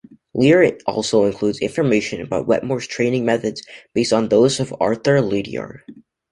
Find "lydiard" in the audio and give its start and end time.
5.21-5.81